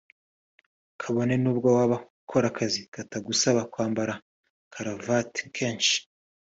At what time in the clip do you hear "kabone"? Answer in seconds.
1.01-1.33